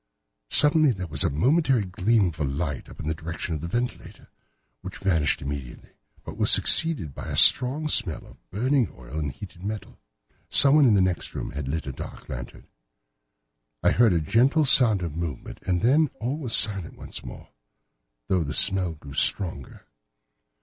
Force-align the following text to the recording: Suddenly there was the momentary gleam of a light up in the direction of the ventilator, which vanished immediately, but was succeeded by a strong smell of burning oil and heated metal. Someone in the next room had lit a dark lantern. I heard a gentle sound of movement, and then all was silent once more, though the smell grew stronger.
Suddenly 0.49 0.93
there 0.93 1.05
was 1.05 1.21
the 1.21 1.29
momentary 1.29 1.85
gleam 1.85 2.29
of 2.29 2.39
a 2.39 2.43
light 2.43 2.89
up 2.89 2.99
in 2.99 3.05
the 3.05 3.13
direction 3.13 3.53
of 3.53 3.61
the 3.61 3.67
ventilator, 3.67 4.29
which 4.81 4.97
vanished 4.97 5.43
immediately, 5.43 5.91
but 6.23 6.37
was 6.37 6.49
succeeded 6.49 7.13
by 7.13 7.27
a 7.27 7.35
strong 7.37 7.87
smell 7.87 8.25
of 8.25 8.49
burning 8.49 8.89
oil 8.97 9.19
and 9.19 9.31
heated 9.31 9.63
metal. 9.63 9.99
Someone 10.49 10.85
in 10.85 10.95
the 10.95 11.01
next 11.01 11.35
room 11.35 11.51
had 11.51 11.67
lit 11.67 11.85
a 11.85 11.91
dark 11.91 12.27
lantern. 12.29 12.65
I 13.83 13.91
heard 13.91 14.13
a 14.13 14.19
gentle 14.19 14.65
sound 14.65 15.03
of 15.03 15.15
movement, 15.15 15.59
and 15.67 15.83
then 15.83 16.09
all 16.19 16.39
was 16.39 16.55
silent 16.55 16.97
once 16.97 17.23
more, 17.23 17.49
though 18.27 18.43
the 18.43 18.55
smell 18.55 18.95
grew 18.95 19.13
stronger. 19.13 19.85